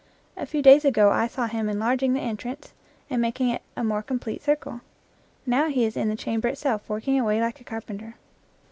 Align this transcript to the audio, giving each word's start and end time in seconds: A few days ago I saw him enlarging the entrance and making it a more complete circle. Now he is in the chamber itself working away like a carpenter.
A 0.35 0.47
few 0.47 0.63
days 0.63 0.83
ago 0.83 1.11
I 1.11 1.27
saw 1.27 1.45
him 1.45 1.69
enlarging 1.69 2.13
the 2.13 2.21
entrance 2.21 2.73
and 3.07 3.21
making 3.21 3.49
it 3.51 3.61
a 3.77 3.83
more 3.83 4.01
complete 4.01 4.41
circle. 4.41 4.81
Now 5.45 5.67
he 5.67 5.85
is 5.85 5.95
in 5.95 6.09
the 6.09 6.15
chamber 6.15 6.47
itself 6.47 6.89
working 6.89 7.19
away 7.19 7.39
like 7.39 7.61
a 7.61 7.63
carpenter. 7.63 8.15